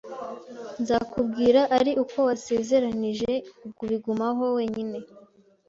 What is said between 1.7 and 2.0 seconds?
ari